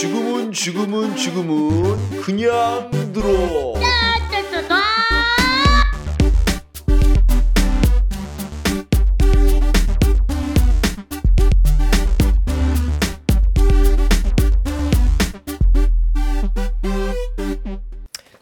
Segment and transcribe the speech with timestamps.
[0.00, 3.74] 지금은 지금은 지금은 그냥 들어.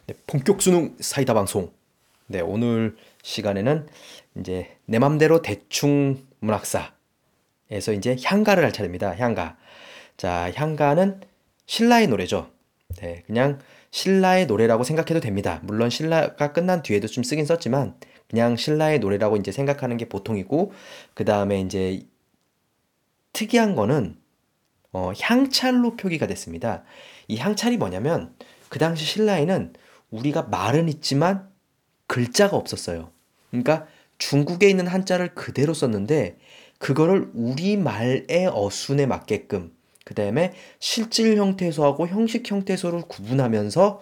[0.05, 1.71] 네, 본격 수능 사이다 방송.
[2.27, 3.87] 네, 오늘 시간에는
[4.39, 9.15] 이제 내 맘대로 대충 문학사에서 이제 향가를 할 차례입니다.
[9.15, 9.57] 향가.
[10.17, 11.21] 자, 향가는
[11.67, 12.49] 신라의 노래죠.
[12.97, 13.59] 네, 그냥
[13.91, 15.61] 신라의 노래라고 생각해도 됩니다.
[15.63, 17.95] 물론 신라가 끝난 뒤에도 좀 쓰긴 썼지만
[18.29, 20.73] 그냥 신라의 노래라고 이제 생각하는 게 보통이고
[21.13, 22.01] 그 다음에 이제
[23.33, 24.17] 특이한 거는
[24.93, 26.83] 어, 향찰로 표기가 됐습니다.
[27.27, 28.33] 이 향찰이 뭐냐면
[28.69, 29.73] 그 당시 신라에는
[30.09, 31.49] 우리가 말은 있지만
[32.07, 33.11] 글자가 없었어요.
[33.51, 33.85] 그러니까
[34.17, 36.37] 중국에 있는 한자를 그대로 썼는데
[36.79, 39.76] 그거를 우리 말의 어순에 맞게끔
[40.07, 44.01] 그 다음에 실질 형태소하고 형식 형태소를 구분하면서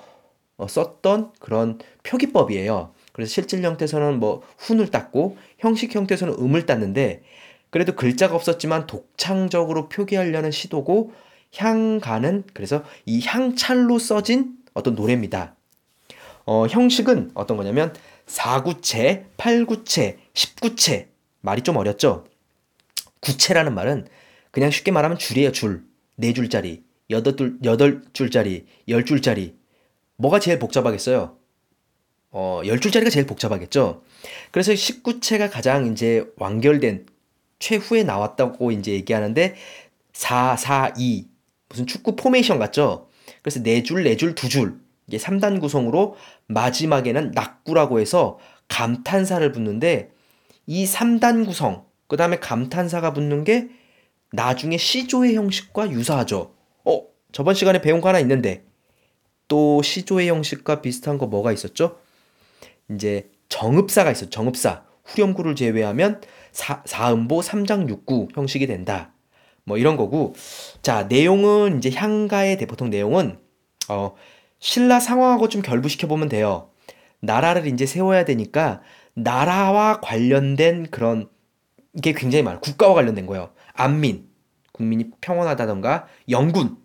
[0.58, 2.94] 어, 썼던 그런 표기법이에요.
[3.12, 7.24] 그래서 실질 형태소는 뭐 훈을 땄고 형식 형태소는 음을 땄는데
[7.72, 11.12] 그래도 글자가 없었지만 독창적으로 표기하려는 시도고
[11.56, 15.56] 향가는 그래서 이 향찰로 써진 어떤 노래입니다.
[16.46, 17.96] 어, 형식은 어떤 거냐면
[18.28, 21.08] 4구체, 8구체, 10구체
[21.42, 22.26] 말이 좀 어렵죠?
[23.22, 24.08] 구체라는 말은
[24.52, 25.95] 그냥 쉽게 말하면 줄이에요, 줄.
[26.16, 29.56] 네 줄짜리, 여덟, 줄, 여덟 줄짜리, 열 줄짜리.
[30.18, 31.38] 뭐가 제일 복잡하겠어요?
[32.32, 34.04] 어, 열 줄짜리가 제일 복잡하겠죠?
[34.52, 37.06] 그래서 19체가 가장 이제 완결된
[37.60, 39.56] 최후에 나왔다고 이제 얘기하는데
[40.14, 41.28] 4, 4, 2
[41.70, 43.10] 무슨 축구 포메이션 같죠?
[43.42, 44.80] 그래서 네 줄, 네 줄, 두 줄.
[45.08, 46.16] 이게 3단 구성으로
[46.48, 50.12] 마지막에는 낙구라고 해서 감탄사를 붙는데
[50.66, 53.70] 이 3단 구성, 그 다음에 감탄사가 붙는 게
[54.36, 56.54] 나중에 시조의 형식과 유사하죠.
[56.84, 58.66] 어, 저번 시간에 배운 거 하나 있는데
[59.48, 61.98] 또 시조의 형식과 비슷한 거 뭐가 있었죠?
[62.92, 64.30] 이제 정읍사가 있어.
[64.30, 64.84] 정읍사.
[65.06, 66.22] 후렴구를 제외하면
[66.52, 69.14] 사, 사음보 3장 6구 형식이 된다.
[69.64, 70.34] 뭐 이런 거고.
[70.82, 73.38] 자, 내용은 이제 향가의 대보통 내용은
[73.90, 74.16] 어
[74.60, 76.70] 신라 상황하고 좀 결부시켜 보면 돼요.
[77.20, 78.82] 나라를 이제 세워야 되니까
[79.14, 81.30] 나라와 관련된 그런
[82.02, 82.60] 게 굉장히 많아요.
[82.62, 83.52] 국가와 관련된 거예요.
[83.76, 84.28] 안민,
[84.72, 86.78] 국민이 평온하다던가, 영군,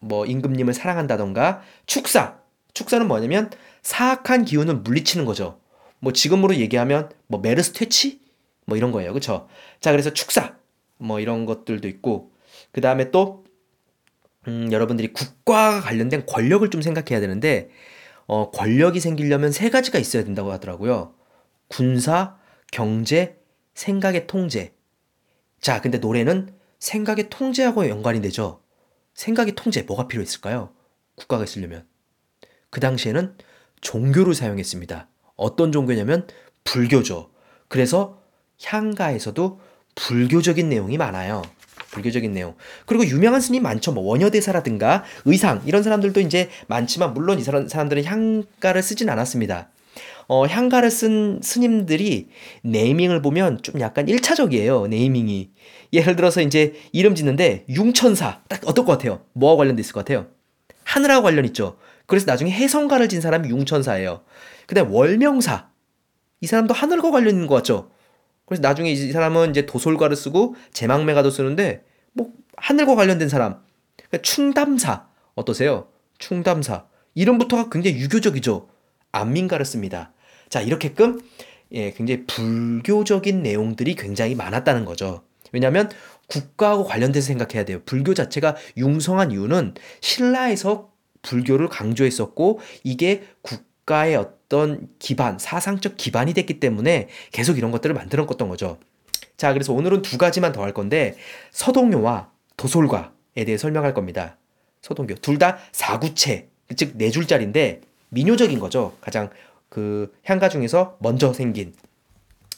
[0.00, 2.40] 뭐 임금님을 사랑한다던가, 축사.
[2.74, 3.50] 축사는 뭐냐면
[3.82, 5.60] 사악한 기운을 물리치는 거죠.
[5.98, 8.20] 뭐 지금으로 얘기하면 뭐 메르스 퇴치
[8.66, 9.12] 뭐 이런 거예요.
[9.12, 9.48] 그렇죠?
[9.80, 10.56] 자, 그래서 축사
[10.98, 12.32] 뭐 이런 것들도 있고
[12.72, 13.44] 그다음에 또
[14.48, 17.70] 음, 여러분들이 국가와 관련된 권력을 좀 생각해야 되는데
[18.26, 21.14] 어, 권력이 생기려면 세 가지가 있어야 된다고 하더라고요.
[21.68, 22.36] 군사,
[22.72, 23.38] 경제,
[23.74, 24.72] 생각의 통제.
[25.60, 28.60] 자, 근데 노래는 생각의 통제하고 연관이 되죠.
[29.14, 30.70] 생각의 통제 뭐가 필요했을까요?
[31.16, 31.86] 국가가 있으려면.
[32.70, 33.36] 그 당시에는
[33.80, 35.08] 종교를 사용했습니다.
[35.36, 36.26] 어떤 종교냐면
[36.64, 37.30] 불교죠.
[37.68, 38.22] 그래서
[38.64, 39.60] 향가에서도
[39.94, 41.42] 불교적인 내용이 많아요.
[41.90, 42.54] 불교적인 내용.
[42.86, 43.92] 그리고 유명한 스님 많죠.
[43.92, 49.70] 뭐 원효대사라든가 의상 이런 사람들도 이제 많지만 물론 이 사람들은 향가를 쓰진 않았습니다.
[50.32, 52.28] 어, 향가를 쓴 스님들이
[52.62, 54.88] 네이밍을 보면 좀 약간 1차적이에요.
[54.88, 55.50] 네이밍이.
[55.92, 59.22] 예를 들어서 이제 이름 짓는데 융천사 딱 어떨 것 같아요?
[59.32, 60.28] 뭐와 관련돼 있을 것 같아요?
[60.84, 61.78] 하늘하고 관련 있죠.
[62.06, 64.22] 그래서 나중에 해성가를 진 사람이 융천사예요.
[64.68, 65.68] 그다음 월명사
[66.40, 67.90] 이 사람도 하늘과 관련 있는 것 같죠.
[68.46, 73.56] 그래서 나중에 이 사람은 이제 도솔가를 쓰고 제망매가도 쓰는데 뭐 하늘과 관련된 사람.
[73.96, 75.88] 그러니까 충담사 어떠세요?
[76.18, 76.84] 충담사
[77.16, 78.68] 이름부터가 굉장히 유교적이죠.
[79.10, 80.12] 안민가를 씁니다.
[80.50, 81.20] 자 이렇게끔
[81.72, 85.22] 예, 굉장히 불교적인 내용들이 굉장히 많았다는 거죠.
[85.52, 85.90] 왜냐하면
[86.26, 87.80] 국가하고 관련돼서 생각해야 돼요.
[87.86, 90.90] 불교 자체가 융성한 이유는 신라에서
[91.22, 98.78] 불교를 강조했었고 이게 국가의 어떤 기반, 사상적 기반이 됐기 때문에 계속 이런 것들을 만들었던 거죠.
[99.36, 101.16] 자, 그래서 오늘은 두 가지만 더 할 건데
[101.52, 104.36] 서동요와 도솔과에 대해 설명할 겁니다.
[104.82, 107.80] 서동요 둘다 사구체, 즉 네 줄짜리인데
[108.10, 108.96] 민요적인 거죠.
[109.00, 109.30] 가장
[109.70, 111.72] 그 향가 중에서 먼저 생긴.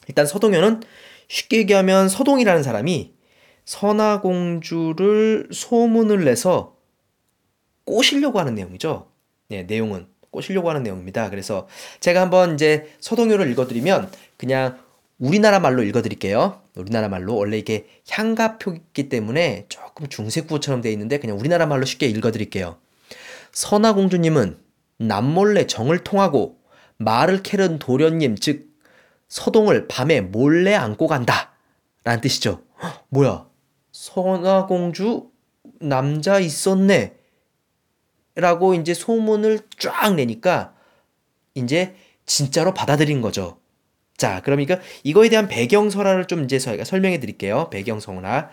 [0.09, 0.83] 일단 서동요는
[1.29, 3.15] 쉽게 얘기하면 서동이라는 사람이
[3.65, 6.77] 선화공주를 소문을 내서
[7.85, 9.09] 꼬시려고 하는 내용이죠.
[9.49, 11.31] 네, 내용은 꼬시려고 하는 내용입니다.
[11.31, 11.69] 그래서
[12.01, 14.79] 제가 한번 이제 서동요를 읽어드리면 그냥
[15.19, 16.61] 우리나라 말로 읽어드릴게요.
[16.75, 22.79] 우리나라 말로 원래 이게 향가표기 때문에 조금 중세구어처럼 되어 있는데 그냥 우리나라 말로 쉽게 읽어드릴게요.
[23.53, 24.59] 선화공주님은
[24.99, 26.62] 남몰래 정을 통하고
[27.05, 28.71] 말을 캐는 도련님 즉
[29.29, 31.53] 서동을 밤에 몰래 안고 간다
[32.05, 32.63] 라는 뜻이죠.
[32.83, 33.47] 헉, 뭐야
[33.93, 35.31] 선화공주
[35.81, 37.17] 남자 있었네.
[38.35, 40.75] 라고 이제 소문을 쫙 내니까
[41.55, 41.95] 이제
[42.25, 43.59] 진짜로 받아들인 거죠.
[44.17, 47.69] 자, 그러니까 이거에 대한 배경설화를 좀 이제 저희가 설명해 드릴게요.
[47.71, 48.51] 배경설화.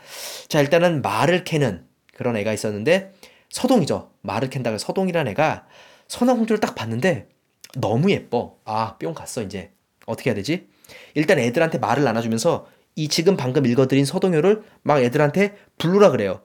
[0.48, 3.14] 자, 일단은 말을 캐는 그런 애가 있었는데
[3.50, 4.12] 서동이죠.
[4.22, 5.66] 말을 캔다고 서동이라는 애가
[6.08, 7.30] 선화공주를 딱 봤는데
[7.76, 8.58] 너무 예뻐.
[8.66, 9.72] 아, 뿅 갔어, 이제.
[10.06, 10.68] 어떻게 해야 되지?
[11.14, 16.42] 일단 애들한테 말을 나눠주면서 이 지금 방금 읽어드린 서동요를 막 애들한테 부르라 그래요.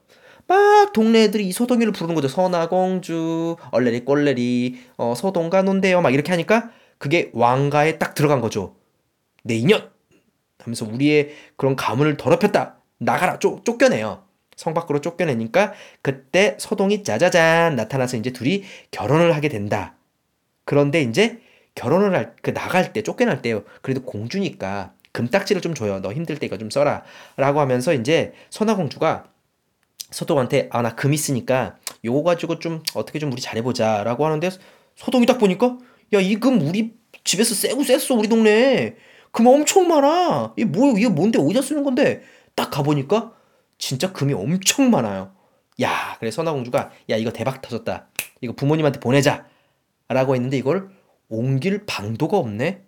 [0.47, 2.27] 막 동네 애들이 이 서동요를 부르는 거죠.
[2.27, 6.01] 선화공주, 얼레리 꼴레리, 어, 서동가 논대요.
[6.01, 8.75] 막 이렇게 하니까 그게 왕가에 딱 들어간 거죠.
[9.43, 9.89] 내 인연!
[10.59, 12.77] 하면서 우리의 그런 가문을 더럽혔다.
[12.99, 13.39] 나가라!
[13.39, 14.23] 쫓, 쫓겨내요.
[14.55, 19.95] 성 밖으로 쫓겨내니까 그때 서동이 짜자잔 나타나서 이제 둘이 결혼을 하게 된다.
[20.65, 21.39] 그런데 이제
[21.75, 23.63] 결혼을 할, 그 나갈 때, 쫓겨날 때요.
[23.81, 25.99] 그래도 공주니까 금딱지를 좀 줘요.
[26.01, 27.03] 너 힘들 때 이거 좀 써라.
[27.37, 29.25] 라고 하면서 이제 선화공주가
[30.11, 34.03] 서동한테, 아, 나 금 있으니까 요거 가지고 좀 어떻게 좀 우리 잘해보자.
[34.03, 34.49] 라고 하는데
[34.95, 35.77] 서동이 딱 보니까,
[36.13, 38.95] 야, 이 금 우리 집에서 쎄고 쎄어, 우리 동네에.
[39.31, 40.53] 금 엄청 많아.
[40.55, 42.21] 이게 뭐, 이게 뭔데, 어디다 쓰는 건데?
[42.55, 43.33] 딱 가보니까
[43.77, 45.33] 진짜 금이 엄청 많아요.
[45.81, 48.07] 야, 그래 선화공주가 야 이거 대박 터졌다.
[48.39, 49.45] 이거 부모님한테 보내자.
[50.07, 50.89] 라고 했는데 이걸
[51.29, 52.81] 옮길 방도가 없네.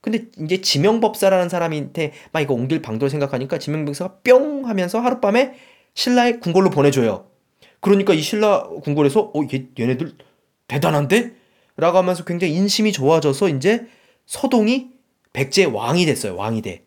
[0.00, 5.54] 근데 이제 지명법사라는 사람한테 막 이거 옮길 방도를 생각하니까 지명법사가 뿅 하면서 하룻밤에
[5.94, 7.26] 신라의 궁궐로 보내줘요.
[7.80, 10.16] 그러니까 이 신라 궁궐에서 어 얘, 얘네들
[10.68, 11.32] 대단한데?
[11.76, 13.86] 라고 하면서 굉장히 인심이 좋아져서 이제
[14.26, 14.90] 서동이
[15.32, 16.36] 백제 왕이 됐어요.
[16.36, 16.84] 왕이 돼.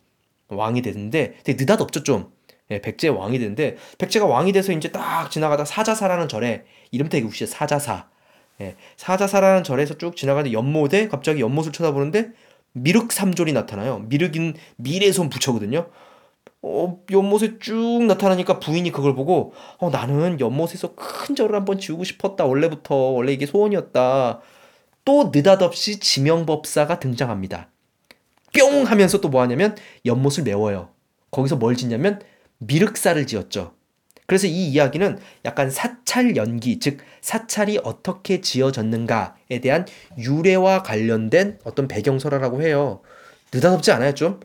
[0.49, 2.31] 왕이 됐는데 되게 느닷없죠 좀.
[2.69, 7.45] 예, 백제 왕이 되는데 백제가 왕이 돼서 이제 딱 지나가다 사자사라는 절에 이름 되게 웃기죠
[7.45, 8.09] 사자사
[8.61, 12.31] 예, 사자사라는 절에서 쭉 지나가는데 연못에 갑자기 연못을 쳐다보는데
[12.73, 13.99] 미륵삼졸이 나타나요.
[14.07, 15.87] 미륵인 미래손 부처거든요.
[16.63, 22.45] 어, 연못에 쭉 나타나니까 부인이 그걸 보고 어, 나는 연못에서 큰 절을 한번 지우고 싶었다.
[22.45, 24.41] 원래부터 원래 이게 소원이었다.
[25.05, 27.69] 또 느닷없이 지명법사가 등장합니다.
[28.53, 29.75] 뿅 하면서 또 뭐 하냐면
[30.05, 30.89] 연못을 메워요.
[31.31, 32.21] 거기서 뭘 짓냐면
[32.59, 33.73] 미륵사를 지었죠.
[34.27, 39.87] 그래서 이 이야기는 약간 사찰 연기, 즉 사찰이 어떻게 지어졌는가에 대한
[40.17, 42.99] 유래와 관련된 어떤 배경설화라고 해요.
[43.53, 44.41] 느닷없지 않아요, 좀?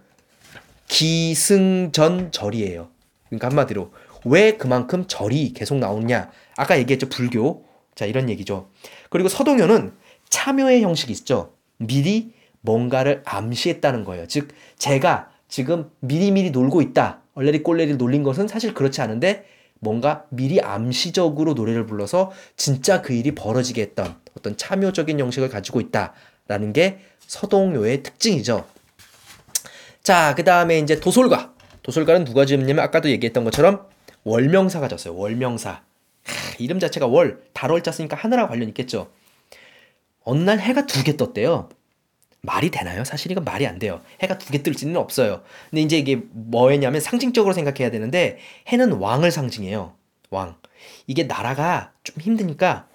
[0.86, 2.88] 기승전절이에요.
[3.28, 3.92] 그러니까 한마디로
[4.24, 6.30] 왜 그만큼 절이 계속 나오냐?
[6.56, 7.64] 아까 얘기했죠, 불교.
[7.96, 8.68] 자, 이런 얘기죠.
[9.10, 9.94] 그리고 서동요는
[10.28, 11.54] 참여의 형식이 있죠.
[11.78, 14.28] 미리 뭔가를 암시했다는 거예요.
[14.28, 17.22] 즉, 제가 지금 미리미리 놀고 있다.
[17.34, 19.44] 얼레리 꼴레리 놀린 것은 사실 그렇지 않은데
[19.82, 26.72] 뭔가 미리 암시적으로 노래를 불러서 진짜 그 일이 벌어지게 했던 어떤 참여적인 형식을 가지고 있다라는
[26.72, 28.64] 게 서동요의 특징이죠.
[30.04, 31.52] 자, 그 다음에 이제 도솔가.
[31.82, 33.88] 도솔가는 누가 지었냐면 아까도 얘기했던 것처럼
[34.22, 35.16] 월명사가 졌어요.
[35.16, 35.70] 월명사.
[35.70, 35.82] 하,
[36.60, 39.10] 이름 자체가 월, 달월자 쓰니까 하늘과 관련 있겠죠.
[40.22, 41.70] 어느 날 해가 두 개 떴대요.
[42.42, 43.04] 말이 되나요?
[43.04, 44.00] 사실 이건 말이 안 돼요.
[44.20, 45.42] 해가 두 개 뜰지는 없어요.
[45.70, 49.94] 근데 이제 이게 뭐였냐면 상징적으로 생각해야 되는데 해는 왕을 상징해요.
[50.30, 50.56] 왕.
[51.06, 52.88] 이게 나라가 좀 힘드니까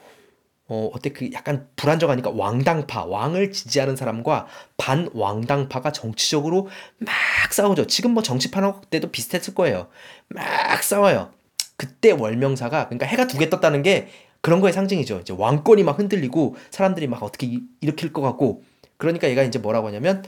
[0.68, 6.68] 어, 어때 그 약간 불안정하니까 왕당파, 왕을 지지하는 사람과 반왕당파가 정치적으로
[6.98, 7.14] 막
[7.54, 7.88] 싸우죠.
[7.88, 9.88] 지금 뭐 정치판 때도 비슷했을 거예요.
[10.28, 11.32] 막 싸워요.
[11.78, 14.10] 그때 월명사가 그러니까 해가 두 개 떴다는 게
[14.42, 15.20] 그런 거의 상징이죠.
[15.22, 18.64] 이제 왕권이 막 흔들리고 사람들이 막 어떻게 일으킬 것 같고
[18.98, 20.24] 그러니까 얘가 이제 뭐라고 하냐면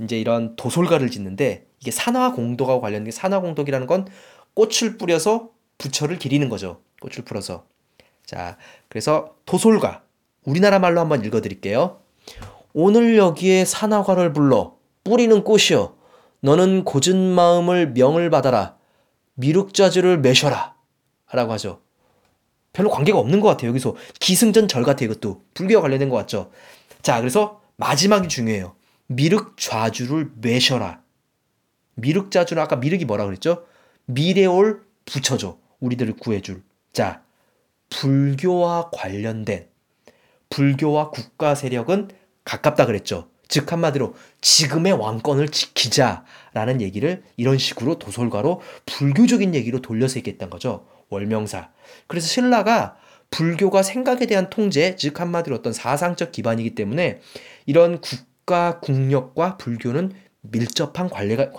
[0.00, 4.06] 이제 이런 도솔가를 짓는데 이게 산화 공덕하고 관련된 게 산화 공덕이라는 건
[4.54, 6.80] 꽃을 뿌려서 부처를 기리는 거죠.
[7.00, 7.64] 꽃을 풀어서.
[8.24, 8.56] 자,
[8.88, 10.02] 그래서 도솔가
[10.44, 12.00] 우리나라 말로 한번 읽어 드릴게요.
[12.72, 15.96] 오늘 여기에 산화과를 불러 뿌리는 꽃이여
[16.40, 18.76] 너는 고진 마음을 명을 받아라
[19.34, 20.74] 미륵자주를 매셔라
[21.32, 21.80] 라고 하죠.
[22.72, 23.70] 별로 관계가 없는 것 같아요.
[23.70, 25.10] 여기서 기승전 절 같아요.
[25.10, 26.50] 이것도 불교와 관련된 것 같죠.
[27.02, 28.76] 자, 그래서 마지막이 중요해요.
[29.08, 31.02] 미륵 좌주를 매셔라.
[31.94, 33.66] 미륵 좌주는 아까 미륵이 뭐라 그랬죠?
[34.04, 35.58] 미래올 붙여줘.
[35.80, 36.62] 우리들을 구해줄.
[36.92, 37.24] 자,
[37.90, 39.66] 불교와 관련된
[40.48, 42.10] 불교와 국가 세력은
[42.44, 43.28] 가깝다 그랬죠.
[43.48, 50.86] 즉 한마디로 지금의 왕권을 지키자라는 얘기를 이런 식으로 도솔가로 불교적인 얘기로 돌려서 얘기했던 거죠.
[51.08, 51.70] 월명사.
[52.06, 52.96] 그래서 신라가
[53.32, 57.20] 불교가 생각에 대한 통제, 즉 한마디로 어떤 사상적 기반이기 때문에
[57.66, 60.12] 이런 국가 국력과 불교는
[60.42, 61.50] 밀접한 관계가,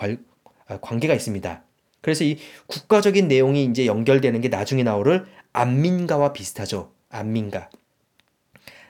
[0.66, 1.62] 아, 관계가 있습니다.
[2.00, 6.92] 그래서 이 국가적인 내용이 이제 연결되는 게 나중에 나오를 안민가와 비슷하죠.
[7.10, 7.70] 안민가.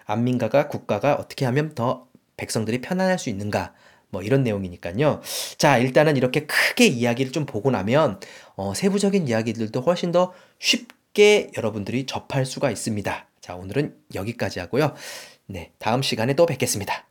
[0.07, 3.73] 안민가가 국가가 어떻게 하면 더 백성들이 편안할 수 있는가.
[4.11, 5.23] 뭐 이런 내용이니까요.
[5.59, 8.21] 자, 일단은 이렇게 크게 이야기를 좀 보고 나면
[8.57, 13.26] 어, 세부적인 이야기들도 훨씬 더 쉽, 쉽게 여러분들이 접할 수가 있습니다.
[13.40, 14.94] 자, 오늘은 여기까지 하고요.
[15.47, 17.06] 네, 다음 시간에 또 뵙겠습니다.